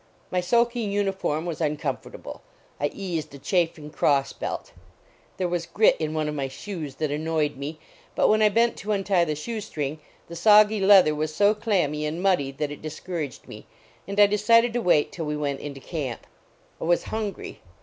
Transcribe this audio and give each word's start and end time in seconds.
My 0.31 0.41
soaking 0.41 0.91
uniform 0.91 1.45
was 1.45 1.61
uncomfortable; 1.61 2.41
I 2.79 2.87
eased 2.87 3.35
a 3.35 3.37
chafing 3.37 3.91
cross 3.91 4.33
belt. 4.33 4.71
There 5.37 5.47
was 5.47 5.67
grit 5.67 5.95
in 5.99 6.15
one 6.15 6.27
of 6.27 6.33
my 6.33 6.47
shoes 6.47 6.95
that 6.95 7.11
annoyed 7.11 7.55
me, 7.55 7.77
but 8.15 8.27
when 8.27 8.41
I 8.41 8.49
bent 8.49 8.77
to 8.77 8.93
untie 8.93 9.25
the 9.25 9.35
>hoe 9.35 9.59
>tring, 9.59 9.99
the 10.27 10.35
SOggy 10.35 10.79
leather 10.81 11.13
was 11.13 11.35
so 11.35 11.53
clammy 11.53 12.03
and 12.07 12.19
muddy 12.19 12.51
213 12.51 12.57
LAUREL 12.57 12.57
AND 12.57 12.57
CYPRESS 12.57 12.57
that 12.57 12.71
it 12.71 12.81
discouraged 12.81 13.47
me, 13.47 13.67
and 14.07 14.19
I 14.19 14.25
decided 14.25 14.73
to 14.73 14.81
wait 14.81 15.11
till 15.11 15.25
we 15.25 15.37
went 15.37 15.59
into 15.59 15.79
camp. 15.79 16.25
I 16.81 16.85
was 16.85 17.03
hungry. 17.03 17.61